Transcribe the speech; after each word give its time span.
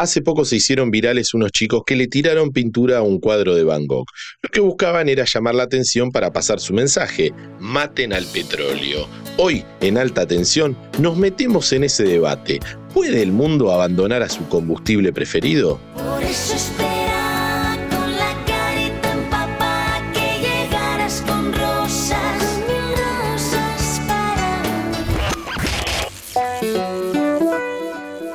Hace 0.00 0.22
poco 0.22 0.46
se 0.46 0.56
hicieron 0.56 0.90
virales 0.90 1.34
unos 1.34 1.52
chicos 1.52 1.82
que 1.84 1.94
le 1.94 2.06
tiraron 2.06 2.52
pintura 2.52 2.96
a 2.96 3.02
un 3.02 3.20
cuadro 3.20 3.54
de 3.54 3.64
Van 3.64 3.86
Gogh. 3.86 4.06
Lo 4.40 4.48
que 4.48 4.60
buscaban 4.60 5.10
era 5.10 5.26
llamar 5.26 5.54
la 5.54 5.64
atención 5.64 6.10
para 6.10 6.32
pasar 6.32 6.58
su 6.58 6.72
mensaje, 6.72 7.34
maten 7.58 8.14
al 8.14 8.24
petróleo. 8.24 9.06
Hoy, 9.36 9.62
en 9.82 9.98
alta 9.98 10.26
tensión, 10.26 10.74
nos 10.98 11.18
metemos 11.18 11.70
en 11.74 11.84
ese 11.84 12.04
debate. 12.04 12.60
¿Puede 12.94 13.20
el 13.20 13.30
mundo 13.30 13.74
abandonar 13.74 14.22
a 14.22 14.30
su 14.30 14.48
combustible 14.48 15.12
preferido? 15.12 15.78
Por 15.94 16.22
eso 16.22 16.54
espera 16.54 17.76
con 17.90 18.10
la 18.16 18.42
carita 18.46 19.12
empapada 19.12 20.12
que 20.14 20.40
llegaras 20.40 21.22
con 21.26 21.52
rosas, 21.52 22.58
mil 22.66 22.96
rosas 22.96 24.00
para 24.06 24.80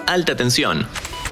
Alta 0.06 0.36
tensión. 0.36 0.86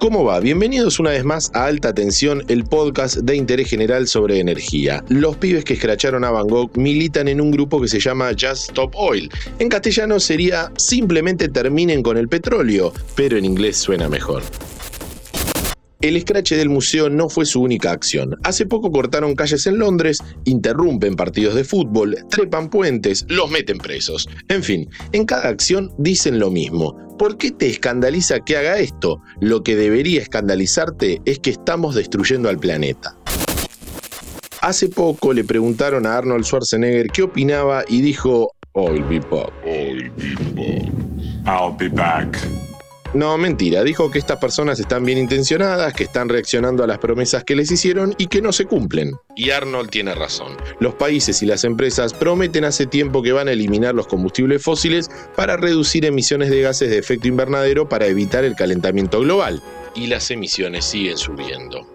¿Cómo 0.04 0.26
va? 0.26 0.42
Bienvenidos 0.42 1.00
una 1.00 1.12
vez 1.12 1.24
más 1.24 1.50
a 1.54 1.64
Alta 1.64 1.96
Tensión, 1.96 2.44
el 2.50 2.66
podcast 2.66 3.20
de 3.20 3.38
interés 3.38 3.70
general 3.70 4.06
sobre 4.06 4.38
energía. 4.42 5.02
Los 5.08 5.38
pibes 5.38 5.64
que 5.64 5.76
escracharon 5.76 6.26
a 6.26 6.30
Van 6.30 6.46
Gogh 6.46 6.76
militan 6.76 7.30
en 7.30 7.40
un 7.40 7.52
grupo 7.52 7.80
que 7.80 7.88
se 7.88 8.02
llama 8.02 8.32
Just 8.32 8.72
Stop 8.72 8.94
Oil. 8.98 9.32
En 9.60 9.70
castellano 9.70 10.20
sería 10.20 10.74
simplemente 10.76 11.48
terminen 11.48 12.04
con 12.04 12.18
el 12.18 12.28
petróleo, 12.28 12.92
pero 13.16 13.38
en 13.38 13.46
inglés 13.46 13.78
suena 13.78 14.10
mejor. 14.10 14.44
El 16.04 16.18
escrache 16.18 16.58
del 16.58 16.68
museo 16.68 17.10
no 17.10 17.30
fue 17.30 17.46
su 17.46 17.62
única 17.62 17.92
acción. 17.94 18.36
Hace 18.44 18.66
poco 18.66 18.92
cortaron 18.92 19.36
calles 19.36 19.66
en 19.68 19.80
Londres, 19.80 20.18
interrumpen 20.44 21.16
partidos 21.16 21.56
de 21.56 21.64
fútbol, 21.64 22.18
trepan 22.30 22.70
puentes, 22.70 23.26
los 23.30 23.50
meten 23.50 23.78
presos. 23.78 24.28
En 24.50 24.64
fin, 24.64 24.90
en 25.14 25.24
cada 25.24 25.48
acción 25.48 25.94
dicen 25.98 26.40
lo 26.40 26.52
mismo. 26.52 26.98
¿Por 27.18 27.38
qué 27.38 27.52
te 27.52 27.70
escandaliza 27.70 28.42
que 28.42 28.58
haga 28.58 28.80
esto? 28.80 29.22
Lo 29.40 29.64
que 29.64 29.78
debería 29.78 30.22
escandalizarte 30.22 31.22
es 31.24 31.40
que 31.40 31.52
estamos 31.52 31.96
destruyendo 31.96 32.50
al 32.50 32.60
planeta. 32.60 33.18
Hace 34.60 34.90
poco 34.90 35.32
le 35.32 35.46
preguntaron 35.46 36.06
a 36.06 36.18
Arnold 36.18 36.44
Schwarzenegger 36.44 37.12
qué 37.12 37.24
opinaba 37.24 37.86
y 37.88 38.02
dijo, 38.02 38.52
I'll 38.76 39.02
be 39.08 39.20
back. 39.20 39.54
I'll 39.66 40.12
be 40.18 40.36
back. 40.54 40.92
I'll 41.48 41.78
be 41.78 41.88
back. 41.88 42.38
No, 43.14 43.38
mentira, 43.38 43.84
dijo 43.84 44.10
que 44.10 44.18
estas 44.18 44.40
personas 44.40 44.80
están 44.80 45.06
bien 45.06 45.20
intencionadas, 45.20 45.94
que 45.94 46.06
están 46.06 46.30
reaccionando 46.30 46.84
a 46.84 46.88
las 46.88 46.98
promesas 46.98 47.44
que 47.44 47.56
les 47.56 47.70
hicieron 47.70 48.16
y 48.18 48.26
que 48.26 48.42
no 48.42 48.52
se 48.52 48.66
cumplen. 48.66 49.14
Y 49.36 49.52
Arnold 49.52 49.92
tiene 49.92 50.16
razón. 50.16 50.58
Los 50.80 50.96
países 50.96 51.44
y 51.44 51.46
las 51.46 51.64
empresas 51.64 52.14
prometen 52.14 52.66
hace 52.66 52.88
tiempo 52.88 53.22
que 53.22 53.32
van 53.32 53.48
a 53.48 53.52
eliminar 53.52 53.94
los 53.94 54.08
combustibles 54.08 54.64
fósiles 54.64 55.12
para 55.36 55.58
reducir 55.58 56.06
emisiones 56.06 56.50
de 56.50 56.62
gases 56.62 56.90
de 56.90 56.98
efecto 56.98 57.28
invernadero 57.28 57.88
para 57.88 58.08
evitar 58.08 58.46
el 58.46 58.56
calentamiento 58.56 59.20
global. 59.20 59.62
Y 59.94 60.08
las 60.08 60.32
emisiones 60.32 60.86
siguen 60.86 61.18
subiendo. 61.18 61.88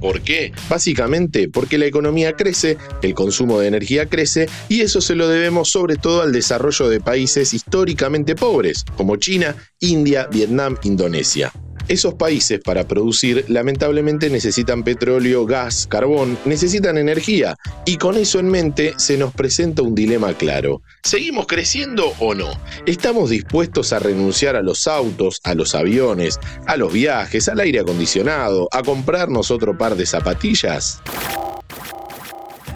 ¿Por 0.00 0.22
qué? 0.22 0.52
Básicamente 0.68 1.48
porque 1.48 1.78
la 1.78 1.86
economía 1.86 2.34
crece, 2.34 2.78
el 3.02 3.14
consumo 3.14 3.60
de 3.60 3.68
energía 3.68 4.06
crece 4.06 4.48
y 4.68 4.80
eso 4.80 5.00
se 5.00 5.14
lo 5.14 5.28
debemos 5.28 5.70
sobre 5.70 5.96
todo 5.96 6.22
al 6.22 6.32
desarrollo 6.32 6.88
de 6.88 7.00
países 7.00 7.54
históricamente 7.54 8.34
pobres, 8.34 8.84
como 8.96 9.16
China, 9.16 9.56
India, 9.80 10.28
Vietnam, 10.30 10.76
Indonesia. 10.82 11.52
Esos 11.88 12.14
países 12.14 12.60
para 12.60 12.88
producir 12.88 13.44
lamentablemente 13.48 14.28
necesitan 14.28 14.82
petróleo, 14.82 15.46
gas, 15.46 15.86
carbón, 15.86 16.36
necesitan 16.44 16.98
energía 16.98 17.56
y 17.84 17.96
con 17.96 18.16
eso 18.16 18.40
en 18.40 18.48
mente 18.48 18.94
se 18.96 19.16
nos 19.16 19.32
presenta 19.32 19.82
un 19.82 19.94
dilema 19.94 20.34
claro. 20.34 20.82
¿Seguimos 21.04 21.46
creciendo 21.46 22.12
o 22.18 22.34
no? 22.34 22.50
¿Estamos 22.86 23.30
dispuestos 23.30 23.92
a 23.92 24.00
renunciar 24.00 24.56
a 24.56 24.62
los 24.62 24.88
autos, 24.88 25.40
a 25.44 25.54
los 25.54 25.76
aviones, 25.76 26.40
a 26.66 26.76
los 26.76 26.92
viajes, 26.92 27.48
al 27.48 27.60
aire 27.60 27.80
acondicionado, 27.80 28.68
a 28.72 28.82
comprarnos 28.82 29.52
otro 29.52 29.78
par 29.78 29.94
de 29.94 30.06
zapatillas? 30.06 31.00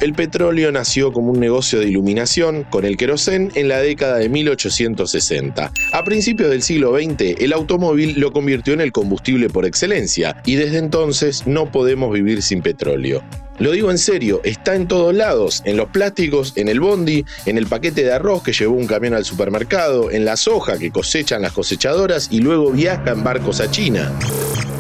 El 0.00 0.14
petróleo 0.14 0.72
nació 0.72 1.12
como 1.12 1.30
un 1.30 1.38
negocio 1.38 1.78
de 1.78 1.88
iluminación 1.88 2.64
con 2.64 2.86
el 2.86 2.96
querosén 2.96 3.52
en 3.54 3.68
la 3.68 3.80
década 3.80 4.16
de 4.16 4.30
1860. 4.30 5.72
A 5.92 6.04
principios 6.04 6.48
del 6.48 6.62
siglo 6.62 6.98
XX, 6.98 7.38
el 7.38 7.52
automóvil 7.52 8.18
lo 8.18 8.32
convirtió 8.32 8.72
en 8.72 8.80
el 8.80 8.92
combustible 8.92 9.50
por 9.50 9.66
excelencia 9.66 10.40
y 10.46 10.54
desde 10.54 10.78
entonces 10.78 11.46
no 11.46 11.70
podemos 11.70 12.14
vivir 12.14 12.42
sin 12.42 12.62
petróleo. 12.62 13.22
Lo 13.58 13.72
digo 13.72 13.90
en 13.90 13.98
serio, 13.98 14.40
está 14.42 14.74
en 14.74 14.88
todos 14.88 15.14
lados, 15.14 15.60
en 15.66 15.76
los 15.76 15.90
plásticos, 15.90 16.54
en 16.56 16.68
el 16.68 16.80
bondi, 16.80 17.26
en 17.44 17.58
el 17.58 17.66
paquete 17.66 18.02
de 18.02 18.12
arroz 18.12 18.42
que 18.42 18.54
llevó 18.54 18.76
un 18.76 18.86
camión 18.86 19.12
al 19.12 19.26
supermercado, 19.26 20.10
en 20.10 20.24
la 20.24 20.38
soja 20.38 20.78
que 20.78 20.90
cosechan 20.90 21.42
las 21.42 21.52
cosechadoras 21.52 22.28
y 22.30 22.40
luego 22.40 22.72
viaja 22.72 23.10
en 23.10 23.22
barcos 23.22 23.60
a 23.60 23.70
China. 23.70 24.10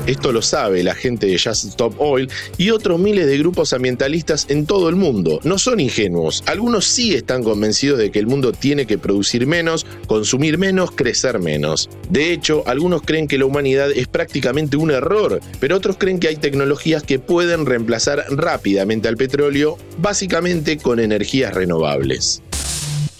Esto 0.06 0.32
lo 0.32 0.42
sabe 0.42 0.82
la 0.82 0.94
gente 0.94 1.26
de 1.26 1.38
Just 1.38 1.64
Stop 1.64 1.94
Oil 1.98 2.28
y 2.56 2.70
otros 2.70 2.98
miles 2.98 3.26
de 3.26 3.38
grupos 3.38 3.72
ambientalistas 3.72 4.46
en 4.48 4.66
todo 4.66 4.88
el 4.88 4.96
mundo. 4.96 5.40
No 5.44 5.58
son 5.58 5.78
ingenuos. 5.78 6.42
Algunos 6.46 6.86
sí 6.86 7.14
están 7.14 7.44
convencidos 7.44 7.98
de 7.98 8.10
que 8.10 8.18
el 8.18 8.26
mundo 8.26 8.52
tiene 8.52 8.86
que 8.86 8.98
producir 8.98 9.46
menos, 9.46 9.86
consumir 10.06 10.58
menos, 10.58 10.90
crecer 10.90 11.38
menos. 11.38 11.90
De 12.08 12.32
hecho, 12.32 12.64
algunos 12.66 13.02
creen 13.02 13.28
que 13.28 13.38
la 13.38 13.44
humanidad 13.44 13.90
es 13.90 14.08
prácticamente 14.08 14.76
un 14.76 14.90
error, 14.90 15.40
pero 15.60 15.76
otros 15.76 15.96
creen 15.98 16.18
que 16.18 16.28
hay 16.28 16.36
tecnologías 16.36 17.02
que 17.02 17.18
pueden 17.18 17.66
reemplazar 17.66 18.24
rápidamente 18.30 19.08
al 19.08 19.16
petróleo, 19.16 19.76
básicamente 19.98 20.78
con 20.78 20.98
energías 20.98 21.54
renovables 21.54 22.42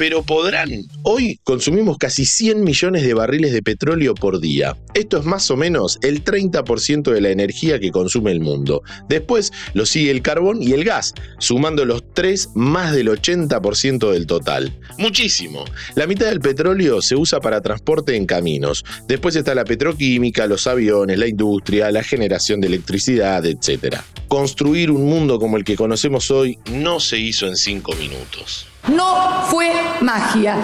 pero 0.00 0.22
podrán. 0.22 0.86
Hoy 1.02 1.40
consumimos 1.44 1.98
casi 1.98 2.24
100 2.24 2.64
millones 2.64 3.02
de 3.02 3.12
barriles 3.12 3.52
de 3.52 3.62
petróleo 3.62 4.14
por 4.14 4.40
día. 4.40 4.74
Esto 4.94 5.18
es 5.18 5.26
más 5.26 5.50
o 5.50 5.58
menos 5.58 5.98
el 6.00 6.24
30% 6.24 7.12
de 7.12 7.20
la 7.20 7.28
energía 7.28 7.78
que 7.78 7.90
consume 7.90 8.32
el 8.32 8.40
mundo. 8.40 8.82
Después 9.10 9.52
lo 9.74 9.84
sigue 9.84 10.10
el 10.10 10.22
carbón 10.22 10.62
y 10.62 10.72
el 10.72 10.84
gas, 10.84 11.12
sumando 11.38 11.84
los 11.84 12.02
tres 12.14 12.48
más 12.54 12.94
del 12.94 13.08
80% 13.08 14.10
del 14.10 14.26
total. 14.26 14.72
Muchísimo. 14.96 15.66
La 15.96 16.06
mitad 16.06 16.30
del 16.30 16.40
petróleo 16.40 17.02
se 17.02 17.14
usa 17.16 17.38
para 17.40 17.60
transporte 17.60 18.16
en 18.16 18.24
caminos. 18.24 18.86
Después 19.06 19.36
está 19.36 19.54
la 19.54 19.66
petroquímica, 19.66 20.46
los 20.46 20.66
aviones, 20.66 21.18
la 21.18 21.26
industria, 21.26 21.90
la 21.90 22.02
generación 22.02 22.62
de 22.62 22.68
electricidad, 22.68 23.44
etc. 23.44 23.96
Construir 24.28 24.90
un 24.92 25.04
mundo 25.04 25.38
como 25.38 25.58
el 25.58 25.64
que 25.64 25.76
conocemos 25.76 26.30
hoy 26.30 26.58
no 26.72 27.00
se 27.00 27.18
hizo 27.18 27.46
en 27.46 27.56
5 27.56 27.96
minutos. 27.96 28.69
No 28.88 29.44
fue 29.50 29.70
magia. 30.00 30.56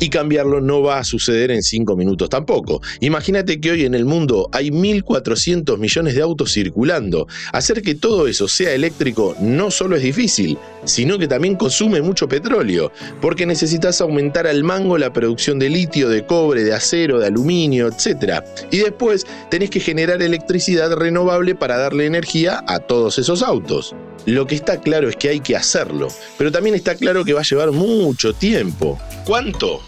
Y 0.00 0.10
cambiarlo 0.10 0.60
no 0.60 0.82
va 0.82 0.98
a 0.98 1.04
suceder 1.04 1.50
en 1.50 1.62
5 1.62 1.96
minutos 1.96 2.28
tampoco. 2.28 2.82
Imagínate 3.00 3.60
que 3.60 3.70
hoy 3.70 3.84
en 3.84 3.94
el 3.94 4.04
mundo 4.04 4.48
hay 4.52 4.70
1.400 4.70 5.78
millones 5.78 6.14
de 6.14 6.22
autos 6.22 6.52
circulando. 6.52 7.26
Hacer 7.52 7.80
que 7.80 7.94
todo 7.94 8.26
eso 8.26 8.48
sea 8.48 8.72
eléctrico 8.72 9.36
no 9.40 9.70
solo 9.70 9.96
es 9.96 10.02
difícil, 10.02 10.58
sino 10.84 11.18
que 11.18 11.28
también 11.28 11.54
consume 11.56 12.02
mucho 12.02 12.28
petróleo, 12.28 12.92
porque 13.20 13.46
necesitas 13.46 14.00
aumentar 14.00 14.46
al 14.46 14.64
mango 14.64 14.98
la 14.98 15.12
producción 15.12 15.58
de 15.58 15.70
litio, 15.70 16.08
de 16.08 16.26
cobre, 16.26 16.64
de 16.64 16.74
acero, 16.74 17.20
de 17.20 17.28
aluminio, 17.28 17.88
etc. 17.88 18.42
Y 18.70 18.78
después 18.78 19.26
tenés 19.48 19.70
que 19.70 19.80
generar 19.80 20.22
electricidad 20.22 20.92
renovable 20.92 21.54
para 21.54 21.78
darle 21.78 22.06
energía 22.06 22.62
a 22.66 22.80
todos 22.80 23.18
esos 23.18 23.42
autos. 23.42 23.94
Lo 24.26 24.46
que 24.46 24.54
está 24.54 24.80
claro 24.80 25.08
es 25.08 25.16
que 25.16 25.28
hay 25.28 25.40
que 25.40 25.56
hacerlo, 25.56 26.08
pero 26.38 26.50
también 26.50 26.74
está 26.74 26.94
claro 26.94 27.24
que 27.24 27.34
va 27.34 27.40
a 27.40 27.44
llevar 27.44 27.72
mucho 27.72 28.32
tiempo. 28.32 28.98
¿Cuánto? 29.26 29.82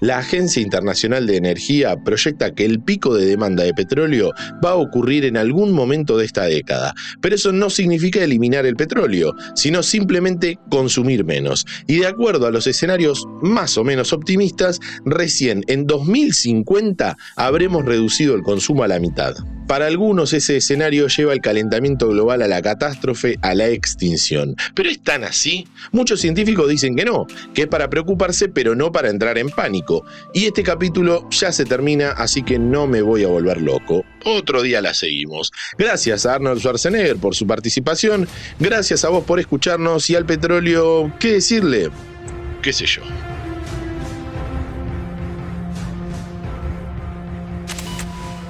La 0.00 0.18
Agencia 0.18 0.62
Internacional 0.62 1.26
de 1.26 1.36
Energía 1.36 1.96
proyecta 2.02 2.54
que 2.54 2.64
el 2.64 2.80
pico 2.80 3.14
de 3.14 3.26
demanda 3.26 3.64
de 3.64 3.74
petróleo 3.74 4.32
va 4.64 4.70
a 4.70 4.76
ocurrir 4.76 5.24
en 5.24 5.36
algún 5.36 5.72
momento 5.72 6.16
de 6.18 6.26
esta 6.26 6.44
década, 6.44 6.94
pero 7.20 7.34
eso 7.34 7.52
no 7.52 7.70
significa 7.70 8.22
eliminar 8.22 8.66
el 8.66 8.76
petróleo, 8.76 9.34
sino 9.54 9.82
simplemente 9.82 10.58
consumir 10.70 11.24
menos. 11.24 11.66
Y 11.86 12.00
de 12.00 12.06
acuerdo 12.06 12.46
a 12.46 12.50
los 12.50 12.66
escenarios 12.66 13.26
más 13.42 13.78
o 13.78 13.84
menos 13.84 14.12
optimistas, 14.12 14.80
recién 15.04 15.64
en 15.66 15.86
2050 15.86 17.16
habremos 17.36 17.84
reducido 17.84 18.34
el 18.34 18.42
consumo 18.42 18.84
a 18.84 18.88
la 18.88 19.00
mitad. 19.00 19.34
Para 19.66 19.86
algunos 19.86 20.32
ese 20.32 20.56
escenario 20.56 21.08
lleva 21.08 21.32
el 21.32 21.40
calentamiento 21.40 22.08
global 22.08 22.42
a 22.42 22.48
la 22.48 22.62
catástrofe, 22.62 23.38
a 23.42 23.54
la 23.54 23.68
extinción. 23.68 24.54
¿Pero 24.74 24.88
es 24.88 25.02
tan 25.02 25.24
así? 25.24 25.66
Muchos 25.90 26.20
científicos 26.20 26.68
dicen 26.68 26.94
que 26.94 27.04
no, 27.04 27.26
que 27.52 27.62
es 27.62 27.68
para 27.68 27.90
preocuparse 27.90 28.48
pero 28.48 28.74
no 28.76 28.92
para 28.92 29.10
entrar 29.10 29.38
en 29.38 29.48
pánico. 29.50 30.04
Y 30.32 30.46
este 30.46 30.62
capítulo 30.62 31.28
ya 31.30 31.50
se 31.50 31.64
termina, 31.64 32.10
así 32.12 32.42
que 32.42 32.58
no 32.58 32.86
me 32.86 33.02
voy 33.02 33.24
a 33.24 33.28
volver 33.28 33.60
loco. 33.60 34.04
Otro 34.24 34.62
día 34.62 34.80
la 34.80 34.94
seguimos. 34.94 35.52
Gracias 35.78 36.26
a 36.26 36.34
Arnold 36.34 36.60
Schwarzenegger 36.60 37.16
por 37.16 37.34
su 37.34 37.46
participación, 37.46 38.28
gracias 38.58 39.04
a 39.04 39.08
vos 39.08 39.24
por 39.24 39.40
escucharnos 39.40 40.08
y 40.10 40.16
al 40.16 40.26
petróleo, 40.26 41.12
¿qué 41.18 41.32
decirle? 41.32 41.90
¿Qué 42.62 42.72
sé 42.72 42.86
yo? 42.86 43.02